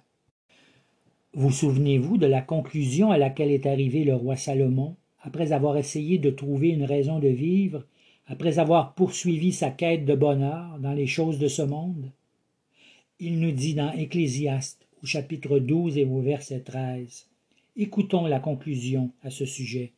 Vous 1.37 1.51
souvenez-vous 1.51 2.17
de 2.17 2.27
la 2.27 2.41
conclusion 2.41 3.11
à 3.11 3.19
laquelle 3.19 3.51
est 3.51 3.67
arrivé 3.67 4.05
le 4.05 4.15
roi 4.15 4.37
Salomon 4.37 4.95
après 5.21 5.51
avoir 5.51 5.77
essayé 5.77 6.19
de 6.19 6.31
trouver 6.31 6.69
une 6.69 6.85
raison 6.85 7.19
de 7.19 7.27
vivre, 7.27 7.85
après 8.29 8.61
avoir 8.61 8.95
poursuivi 8.95 9.53
sa 9.53 9.71
quête 9.71 10.05
de 10.05 10.15
bonheur 10.15 10.79
dans 10.79 10.93
les 10.93 11.09
choses 11.09 11.41
de 11.41 11.49
ce 11.49 11.63
monde? 11.63 12.13
Il 13.19 13.41
nous 13.41 13.51
dit 13.51 13.75
dans 13.75 13.91
Ecclésiaste 13.93 14.87
au 15.03 15.07
chapitre 15.07 15.59
12 15.59 15.99
et 15.99 16.05
au 16.05 16.21
verset 16.21 16.61
13 16.61 17.27
Écoutons 17.77 18.27
la 18.27 18.39
conclusion 18.39 19.11
à 19.25 19.31
ce 19.31 19.45
sujet. 19.45 19.91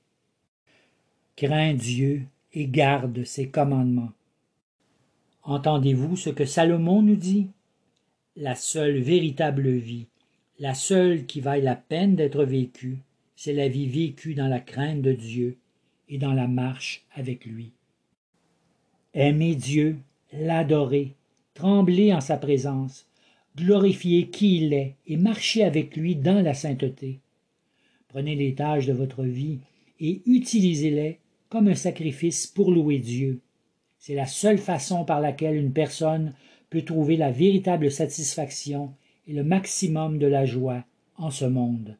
Crains 1.36 1.74
Dieu 1.74 2.22
et 2.54 2.66
garde 2.66 3.24
ses 3.24 3.48
commandements. 3.48 4.12
Entendez-vous 5.42 6.16
ce 6.16 6.30
que 6.30 6.46
Salomon 6.46 7.02
nous 7.02 7.16
dit? 7.16 7.48
La 8.36 8.54
seule 8.54 9.00
véritable 9.00 9.68
vie, 9.68 10.06
La 10.58 10.72
seule 10.72 11.26
qui 11.26 11.40
vaille 11.40 11.60
la 11.60 11.76
peine 11.76 12.16
d'être 12.16 12.42
vécue, 12.44 12.96
c'est 13.36 13.52
la 13.52 13.68
vie 13.68 13.86
vécue 13.86 14.34
dans 14.34 14.48
la 14.48 14.60
crainte 14.60 15.02
de 15.02 15.12
Dieu 15.12 15.58
et 16.08 16.16
dans 16.16 16.32
la 16.32 16.48
marche 16.48 17.04
avec 17.14 17.44
lui. 17.44 17.72
Aimer 19.12 19.54
Dieu, 19.54 19.98
l'adorer, 20.32 21.12
trembler 21.52 22.14
en 22.14 22.22
sa 22.22 22.38
présence, 22.38 23.06
glorifier 23.54 24.28
qui 24.28 24.56
il 24.56 24.72
est 24.72 24.94
et 25.06 25.18
marcher 25.18 25.62
avec 25.62 25.94
lui 25.94 26.16
dans 26.16 26.42
la 26.42 26.54
sainteté. 26.54 27.20
Prenez 28.08 28.34
les 28.34 28.54
tâches 28.54 28.86
de 28.86 28.94
votre 28.94 29.24
vie 29.24 29.58
et 30.00 30.22
utilisez-les 30.24 31.18
comme 31.50 31.68
un 31.68 31.74
sacrifice 31.74 32.46
pour 32.46 32.70
louer 32.70 32.98
Dieu. 32.98 33.40
C'est 33.98 34.14
la 34.14 34.26
seule 34.26 34.58
façon 34.58 35.04
par 35.04 35.20
laquelle 35.20 35.56
une 35.56 35.72
personne 35.72 36.32
peut 36.70 36.82
trouver 36.82 37.18
la 37.18 37.30
véritable 37.30 37.90
satisfaction 37.90 38.94
le 39.32 39.44
maximum 39.44 40.18
de 40.18 40.26
la 40.26 40.44
joie 40.44 40.84
en 41.16 41.30
ce 41.30 41.44
monde. 41.44 41.96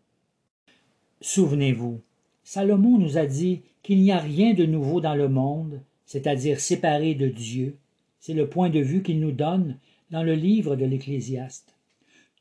Souvenez-vous, 1.20 2.00
Salomon 2.44 2.98
nous 2.98 3.18
a 3.18 3.26
dit 3.26 3.62
qu'il 3.82 4.00
n'y 4.00 4.12
a 4.12 4.18
rien 4.18 4.54
de 4.54 4.64
nouveau 4.64 5.00
dans 5.00 5.14
le 5.14 5.28
monde, 5.28 5.80
c'est-à-dire 6.04 6.60
séparé 6.60 7.14
de 7.14 7.28
Dieu. 7.28 7.76
C'est 8.20 8.34
le 8.34 8.48
point 8.48 8.70
de 8.70 8.80
vue 8.80 9.02
qu'il 9.02 9.20
nous 9.20 9.32
donne 9.32 9.78
dans 10.10 10.22
le 10.22 10.34
livre 10.34 10.76
de 10.76 10.84
l'Ecclésiaste. 10.84 11.74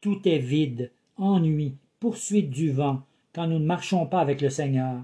Tout 0.02 0.28
est 0.28 0.40
vide, 0.40 0.92
ennui, 1.18 1.74
poursuite 2.00 2.50
du 2.52 2.70
vent, 2.72 3.02
quand 3.34 3.48
nous 3.48 3.60
ne 3.60 3.66
marchons 3.66 4.06
pas 4.06 4.22
avec 4.22 4.42
le 4.42 4.50
Seigneur. 4.50 5.04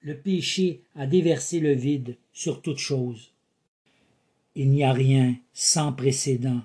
Le 0.00 0.16
péché 0.16 0.82
a 0.94 1.06
déversé 1.06 1.60
le 1.60 1.72
vide 1.72 2.16
sur 2.32 2.62
toute 2.62 2.78
chose. 2.78 3.32
Il 4.54 4.70
n'y 4.70 4.84
a 4.84 4.92
rien 4.92 5.36
sans 5.52 5.92
précédent 5.92 6.60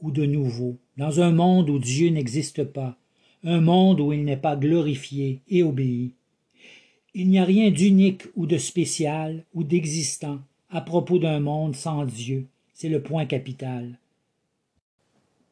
ou 0.00 0.10
de 0.10 0.24
nouveau 0.24 0.76
dans 0.96 1.20
un 1.20 1.32
monde 1.32 1.70
où 1.70 1.78
Dieu 1.78 2.10
n'existe 2.10 2.64
pas, 2.64 2.96
un 3.42 3.60
monde 3.60 4.00
où 4.00 4.12
il 4.12 4.24
n'est 4.24 4.36
pas 4.36 4.56
glorifié 4.56 5.40
et 5.48 5.62
obéi. 5.62 6.12
Il 7.14 7.28
n'y 7.28 7.38
a 7.38 7.44
rien 7.44 7.70
d'unique 7.70 8.24
ou 8.36 8.46
de 8.46 8.58
spécial 8.58 9.44
ou 9.54 9.64
d'existant 9.64 10.40
à 10.70 10.80
propos 10.80 11.18
d'un 11.18 11.38
monde 11.38 11.76
sans 11.76 12.04
Dieu, 12.04 12.48
c'est 12.72 12.88
le 12.88 13.00
point 13.00 13.26
capital. 13.26 13.98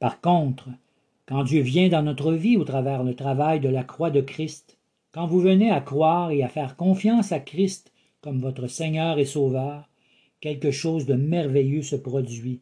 Par 0.01 0.21
contre, 0.21 0.69
quand 1.27 1.45
Dieu 1.45 1.63
vient 1.63 1.89
dans 1.89 2.03
notre 2.03 2.33
vie 2.33 2.57
au 2.57 2.65
travers 2.65 3.05
le 3.05 3.15
travail 3.15 3.61
de 3.61 3.69
la 3.69 3.85
croix 3.85 4.11
de 4.11 4.21
Christ, 4.21 4.79
quand 5.13 5.27
vous 5.27 5.41
venez 5.41 5.71
à 5.71 5.81
croire 5.81 6.33
et 6.33 6.43
à 6.43 6.49
faire 6.49 6.75
confiance 6.75 7.31
à 7.31 7.39
Christ 7.39 7.93
comme 8.21 8.41
votre 8.41 8.67
Seigneur 8.67 9.19
et 9.21 9.25
Sauveur, 9.25 9.89
quelque 10.41 10.73
chose 10.73 11.07
de 11.07 11.15
merveilleux 11.15 11.83
se 11.83 11.95
produit. 11.97 12.61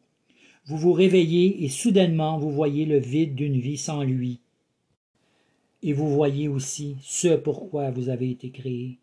Vous 0.65 0.77
vous 0.77 0.93
réveillez 0.93 1.63
et 1.63 1.69
soudainement 1.69 2.37
vous 2.37 2.51
voyez 2.51 2.85
le 2.85 2.99
vide 2.99 3.35
d'une 3.35 3.59
vie 3.59 3.77
sans 3.77 4.03
lui. 4.03 4.39
Et 5.81 5.93
vous 5.93 6.09
voyez 6.13 6.47
aussi 6.47 6.97
ce 7.01 7.35
pourquoi 7.35 7.89
vous 7.89 8.09
avez 8.09 8.29
été 8.29 8.51
créé. 8.51 8.99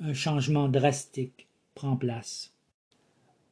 Un 0.00 0.14
changement 0.14 0.68
drastique 0.68 1.46
prend 1.74 1.96
place. 1.96 2.52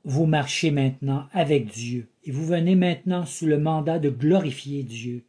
Vous 0.05 0.27
marchez 0.27 0.71
maintenant 0.71 1.27
avec 1.33 1.67
Dieu, 1.67 2.09
et 2.25 2.31
vous 2.31 2.45
venez 2.45 2.75
maintenant 2.75 3.25
sous 3.25 3.47
le 3.47 3.59
mandat 3.59 3.99
de 3.99 4.11
glorifier 4.11 4.83
Dieu. 4.83 5.25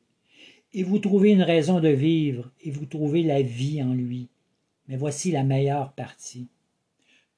Et 0.74 0.84
vous 0.84 1.00
trouvez 1.00 1.32
une 1.32 1.44
raison 1.44 1.80
de 1.80 1.90
vivre, 1.90 2.52
et 2.64 2.72
vous 2.72 2.86
trouvez 2.86 3.24
la 3.24 3.42
vie 3.42 3.82
en 3.82 3.94
lui. 3.94 4.28
Mais 4.88 4.98
voici 4.98 5.32
la 5.32 5.44
meilleure 5.44 5.94
partie 5.94 6.48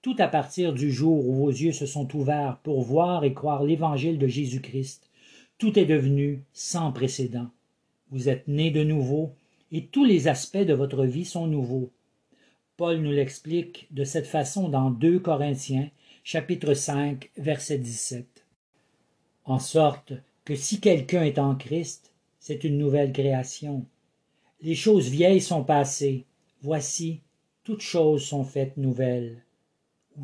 tout 0.08 0.16
à 0.20 0.30
partir 0.30 0.72
du 0.72 0.90
jour 0.90 1.28
où 1.28 1.34
vos 1.34 1.50
yeux 1.50 1.74
se 1.74 1.86
sont 1.86 2.16
ouverts 2.16 2.60
pour 2.64 2.82
voir 2.82 3.26
et 3.26 3.34
croire 3.34 3.66
l'évangile 3.66 4.18
de 4.18 4.26
Jésus-Christ, 4.26 5.10
tout 5.58 5.78
est 5.78 5.84
devenu 5.84 6.44
sans 6.54 6.94
précédent. 6.94 7.50
Vous 8.12 8.30
êtes 8.30 8.48
né 8.48 8.72
de 8.72 8.86
nouveau, 8.86 9.34
et 9.74 9.88
tous 9.88 10.06
les 10.06 10.30
aspects 10.30 10.56
de 10.60 10.74
votre 10.74 11.04
vie 11.04 11.26
sont 11.26 11.46
nouveaux. 11.46 11.92
Paul 12.78 13.00
nous 13.00 13.12
l'explique 13.12 13.90
de 13.92 14.06
cette 14.06 14.28
façon 14.28 14.70
dans 14.70 14.92
2 14.92 15.20
Corinthiens, 15.20 15.89
chapitre 16.24 16.74
5, 16.74 17.30
verset 17.36 17.78
17. 17.78 18.46
En 19.43 19.60
sorte 19.60 20.13
que 20.46 20.56
si 20.56 20.80
quelqu'un 20.80 21.24
est 21.24 21.38
en 21.38 21.54
Christ, 21.54 22.13
c'est 22.39 22.63
une 22.63 22.78
nouvelle 22.78 23.12
création. 23.12 23.86
Les 24.62 24.76
choses 24.76 25.10
vieilles 25.10 25.41
sont 25.41 25.65
passées, 25.65 26.24
voici, 26.62 27.20
toutes 27.65 27.82
choses 27.82 28.24
sont 28.24 28.46
faites 28.46 28.78
nouvelles 28.78 29.43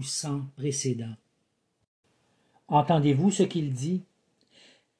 sans 0.01 0.41
précédent. 0.55 1.15
Entendez-vous 2.67 3.29
ce 3.29 3.43
qu'il 3.43 3.71
dit? 3.71 4.01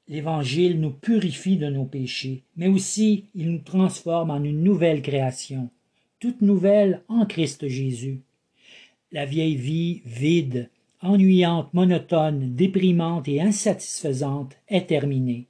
L'Évangile 0.06 0.80
nous 0.80 0.90
purifie 0.90 1.56
de 1.56 1.68
nos 1.68 1.86
péchés, 1.86 2.42
mais 2.56 2.68
aussi 2.68 3.24
il 3.34 3.50
nous 3.50 3.58
transforme 3.58 4.30
en 4.30 4.42
une 4.42 4.62
nouvelle 4.62 5.00
création, 5.00 5.70
toute 6.20 6.42
nouvelle 6.42 7.02
en 7.08 7.24
Christ 7.24 7.66
Jésus. 7.68 8.20
La 9.12 9.24
vieille 9.24 9.56
vie 9.56 10.02
vide, 10.04 10.68
ennuyante, 11.00 11.72
monotone, 11.72 12.54
déprimante 12.54 13.28
et 13.28 13.40
insatisfaisante 13.40 14.56
est 14.68 14.86
terminée. 14.86 15.46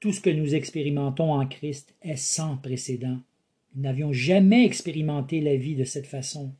Tout 0.00 0.12
ce 0.12 0.20
que 0.20 0.30
nous 0.30 0.54
expérimentons 0.54 1.32
en 1.32 1.46
Christ 1.46 1.94
est 2.02 2.16
sans 2.16 2.56
précédent. 2.56 3.18
Nous 3.74 3.82
n'avions 3.82 4.12
jamais 4.12 4.64
expérimenté 4.64 5.40
la 5.40 5.56
vie 5.56 5.76
de 5.76 5.84
cette 5.84 6.06
façon. 6.06 6.52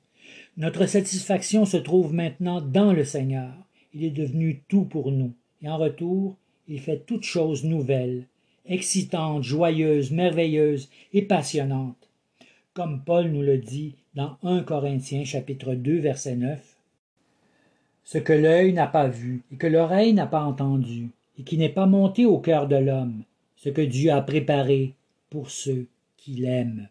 Notre 0.59 0.87
satisfaction 0.87 1.64
se 1.64 1.77
trouve 1.77 2.12
maintenant 2.12 2.61
dans 2.61 2.92
le 2.92 3.05
Seigneur. 3.05 3.53
Il 3.94 4.03
est 4.03 4.11
devenu 4.11 4.64
tout 4.66 4.83
pour 4.83 5.12
nous. 5.12 5.33
Et 5.62 5.68
en 5.68 5.77
retour, 5.77 6.35
il 6.66 6.81
fait 6.81 7.05
toutes 7.07 7.23
choses 7.23 7.62
nouvelles, 7.62 8.25
excitantes, 8.66 9.44
joyeuses, 9.44 10.11
merveilleuses 10.11 10.88
et 11.12 11.23
passionnantes. 11.23 12.09
Comme 12.75 13.05
Paul 13.07 13.29
nous 13.29 13.42
le 13.42 13.59
dit 13.59 13.94
dans 14.16 14.37
1 14.42 14.64
Corinthiens 14.64 15.25
chapitre 15.25 15.75
2 15.75 16.01
verset 16.01 16.35
9. 16.35 16.59
Ce 18.03 18.18
que 18.18 18.33
l'œil 18.33 18.73
n'a 18.73 18.88
pas 18.88 19.07
vu 19.07 19.42
et 19.53 19.57
que 19.57 19.68
l'oreille 19.68 20.12
n'a 20.12 20.27
pas 20.27 20.42
entendu 20.42 21.11
et 21.38 21.44
qui 21.44 21.57
n'est 21.57 21.68
pas 21.68 21.87
monté 21.87 22.27
au 22.27 22.38
cœur 22.38 22.66
de 22.66 22.75
l'homme, 22.75 23.23
ce 23.55 23.68
que 23.68 23.83
Dieu 23.83 24.11
a 24.11 24.23
préparé 24.23 24.94
pour 25.31 25.51
ceux 25.51 25.87
qui 26.16 26.33
l'aiment 26.33 26.88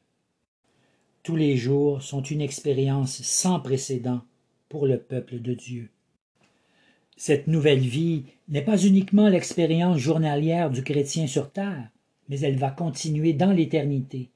tous 1.27 1.35
les 1.35 1.57
jours 1.57 2.01
sont 2.01 2.21
une 2.21 2.39
expérience 2.39 3.21
sans 3.21 3.59
précédent 3.59 4.21
pour 4.69 4.87
le 4.87 4.97
peuple 4.97 5.41
de 5.41 5.53
Dieu. 5.53 5.89
Cette 7.17 7.47
nouvelle 7.47 7.81
vie 7.81 8.23
n'est 8.47 8.61
pas 8.61 8.81
uniquement 8.81 9.27
l'expérience 9.27 9.97
journalière 9.97 10.69
du 10.69 10.83
chrétien 10.83 11.27
sur 11.27 11.51
terre, 11.51 11.89
mais 12.29 12.39
elle 12.39 12.55
va 12.55 12.69
continuer 12.71 13.33
dans 13.33 13.51
l'éternité. 13.51 14.29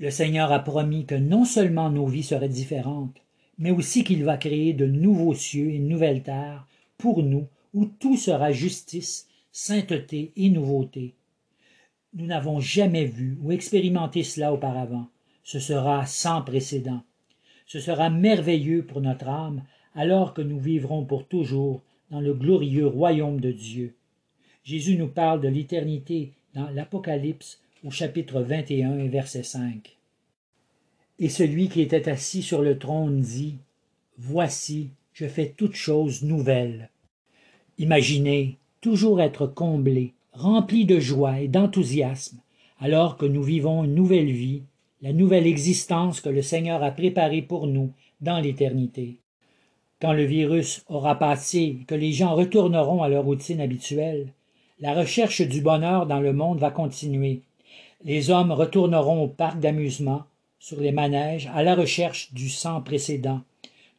Le 0.00 0.10
Seigneur 0.10 0.50
a 0.50 0.58
promis 0.58 1.06
que 1.06 1.14
non 1.14 1.44
seulement 1.44 1.88
nos 1.88 2.08
vies 2.08 2.24
seraient 2.24 2.48
différentes, 2.48 3.22
mais 3.56 3.70
aussi 3.70 4.02
qu'il 4.02 4.24
va 4.24 4.36
créer 4.36 4.72
de 4.72 4.86
nouveaux 4.86 5.34
cieux 5.34 5.70
et 5.70 5.76
une 5.76 5.86
nouvelle 5.86 6.24
terre 6.24 6.66
pour 6.98 7.22
nous, 7.22 7.46
où 7.74 7.84
tout 7.84 8.16
sera 8.16 8.50
justice, 8.50 9.28
sainteté 9.52 10.32
et 10.34 10.50
nouveauté. 10.50 11.14
Nous 12.12 12.26
n'avons 12.26 12.58
jamais 12.58 13.04
vu 13.04 13.38
ou 13.40 13.52
expérimenté 13.52 14.24
cela 14.24 14.52
auparavant, 14.52 15.06
ce 15.42 15.58
sera 15.58 16.06
sans 16.06 16.42
précédent. 16.42 17.02
Ce 17.66 17.80
sera 17.80 18.10
merveilleux 18.10 18.84
pour 18.84 19.00
notre 19.00 19.28
âme, 19.28 19.62
alors 19.94 20.34
que 20.34 20.42
nous 20.42 20.58
vivrons 20.58 21.04
pour 21.04 21.26
toujours 21.26 21.82
dans 22.10 22.20
le 22.20 22.34
glorieux 22.34 22.86
royaume 22.86 23.40
de 23.40 23.52
Dieu. 23.52 23.94
Jésus 24.64 24.96
nous 24.96 25.08
parle 25.08 25.40
de 25.40 25.48
l'éternité 25.48 26.32
dans 26.54 26.68
l'Apocalypse 26.70 27.60
au 27.84 27.90
chapitre 27.90 28.42
21 28.42 28.98
et 28.98 29.08
verset 29.08 29.42
5. 29.42 29.96
Et 31.18 31.28
celui 31.28 31.68
qui 31.68 31.80
était 31.80 32.08
assis 32.08 32.42
sur 32.42 32.62
le 32.62 32.78
trône 32.78 33.20
dit, 33.20 33.56
Voici, 34.18 34.90
je 35.12 35.26
fais 35.26 35.54
toutes 35.56 35.74
choses 35.74 36.22
nouvelles. 36.22 36.90
Imaginez 37.78 38.58
toujours 38.80 39.20
être 39.20 39.46
comblé, 39.46 40.14
rempli 40.32 40.84
de 40.84 41.00
joie 41.00 41.40
et 41.40 41.48
d'enthousiasme, 41.48 42.38
alors 42.78 43.16
que 43.16 43.26
nous 43.26 43.42
vivons 43.42 43.84
une 43.84 43.94
nouvelle 43.94 44.30
vie 44.30 44.62
la 45.02 45.12
nouvelle 45.12 45.48
existence 45.48 46.20
que 46.20 46.28
le 46.28 46.42
Seigneur 46.42 46.84
a 46.84 46.92
préparée 46.92 47.42
pour 47.42 47.66
nous 47.66 47.90
dans 48.20 48.38
l'éternité. 48.38 49.18
Quand 50.00 50.12
le 50.12 50.22
virus 50.22 50.84
aura 50.88 51.18
passé 51.18 51.78
que 51.88 51.96
les 51.96 52.12
gens 52.12 52.36
retourneront 52.36 53.02
à 53.02 53.08
leur 53.08 53.24
routine 53.24 53.60
habituelle, 53.60 54.28
la 54.78 54.94
recherche 54.94 55.42
du 55.42 55.60
bonheur 55.60 56.06
dans 56.06 56.20
le 56.20 56.32
monde 56.32 56.60
va 56.60 56.70
continuer. 56.70 57.40
Les 58.04 58.30
hommes 58.30 58.52
retourneront 58.52 59.24
au 59.24 59.28
parc 59.28 59.58
d'amusement, 59.58 60.22
sur 60.60 60.80
les 60.80 60.92
manèges, 60.92 61.50
à 61.52 61.64
la 61.64 61.74
recherche 61.74 62.32
du 62.32 62.48
sans 62.48 62.80
précédent, 62.80 63.40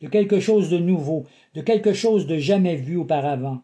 de 0.01 0.07
quelque 0.07 0.39
chose 0.39 0.69
de 0.69 0.77
nouveau, 0.77 1.25
de 1.53 1.61
quelque 1.61 1.93
chose 1.93 2.27
de 2.27 2.37
jamais 2.37 2.77
vu 2.77 2.95
auparavant. 2.95 3.61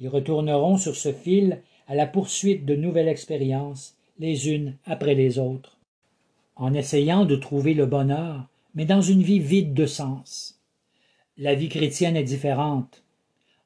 Ils 0.00 0.08
retourneront 0.08 0.76
sur 0.76 0.96
ce 0.96 1.12
fil 1.12 1.62
à 1.88 1.94
la 1.94 2.06
poursuite 2.06 2.66
de 2.66 2.76
nouvelles 2.76 3.08
expériences, 3.08 3.96
les 4.18 4.50
unes 4.50 4.76
après 4.84 5.14
les 5.14 5.38
autres 5.38 5.73
en 6.56 6.74
essayant 6.74 7.24
de 7.24 7.36
trouver 7.36 7.74
le 7.74 7.86
bonheur, 7.86 8.48
mais 8.74 8.84
dans 8.84 9.02
une 9.02 9.22
vie 9.22 9.40
vide 9.40 9.74
de 9.74 9.86
sens. 9.86 10.60
La 11.36 11.54
vie 11.54 11.68
chrétienne 11.68 12.16
est 12.16 12.24
différente. 12.24 13.02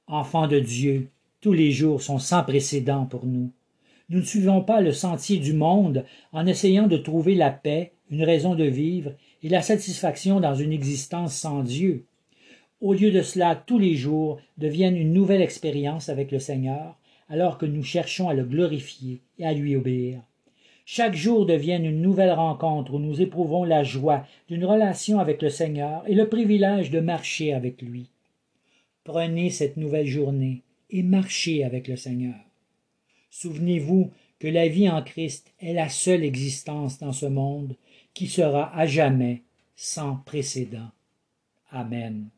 Enfants 0.07 0.47
de 0.47 0.59
Dieu, 0.59 1.09
tous 1.41 1.53
les 1.53 1.71
jours 1.71 2.03
sont 2.03 2.19
sans 2.19 2.43
précédent 2.43 3.05
pour 3.05 3.27
nous. 3.27 3.51
Nous 4.09 4.21
ne 4.21 4.25
suivons 4.25 4.63
pas 4.63 4.81
le 4.81 4.93
sentier 4.93 5.37
du 5.37 5.53
monde 5.53 6.05
en 6.33 6.47
essayant 6.47 6.87
de 6.87 6.97
trouver 6.97 7.35
la 7.35 7.51
paix, 7.51 7.93
une 8.11 8.25
raison 8.25 8.55
de 8.55 8.65
vivre 8.65 9.13
et 9.43 9.51
la 9.51 9.61
satisfaction 9.61 10.41
dans 10.41 10.55
une 10.55 10.73
existence 10.73 11.35
sans 11.35 11.63
Dieu. 11.63 12.05
Au 12.81 12.95
lieu 12.95 13.11
de 13.11 13.21
cela, 13.21 13.55
tous 13.55 13.79
les 13.79 13.97
jours 13.97 14.41
deviennent 14.57 14.97
une 14.97 15.13
nouvelle 15.13 15.43
expérience 15.43 16.09
avec 16.09 16.31
le 16.33 16.39
Seigneur, 16.39 16.97
alors 17.29 17.59
que 17.59 17.67
nous 17.67 17.83
cherchons 17.83 18.29
à 18.29 18.35
le 18.35 18.45
glorifier 18.45 19.21
et 19.39 19.45
à 19.45 19.53
lui 19.53 19.77
obéir. 19.77 20.23
Chaque 20.91 21.15
jour 21.15 21.45
devient 21.45 21.79
une 21.83 22.01
nouvelle 22.01 22.33
rencontre 22.33 22.95
où 22.95 22.99
nous 22.99 23.21
éprouvons 23.21 23.63
la 23.63 23.83
joie 23.83 24.27
d'une 24.49 24.65
relation 24.65 25.19
avec 25.19 25.43
le 25.43 25.51
Seigneur 25.51 26.03
et 26.09 26.15
le 26.15 26.31
privilège 26.31 26.91
de 26.91 26.99
marcher 26.99 27.53
avec 27.53 27.83
lui. 27.83 28.09
Prenez 29.05 29.51
cette 29.51 29.77
nouvelle 29.77 30.07
journée 30.07 30.63
et 30.89 31.03
marchez 31.03 31.63
avec 31.63 31.89
le 31.89 31.97
Seigneur. 31.97 32.37
Souvenez-vous 33.29 34.11
que 34.39 34.49
la 34.49 34.67
vie 34.67 34.89
en 34.89 35.03
Christ 35.03 35.53
est 35.61 35.75
la 35.75 35.91
seule 35.91 36.25
existence 36.25 36.99
dans 36.99 37.13
ce 37.13 37.27
monde 37.27 37.77
qui 38.15 38.27
sera 38.27 38.75
à 38.75 38.87
jamais 38.87 39.43
sans 39.77 40.17
précédent. 40.25 40.89
Amen. 41.71 42.31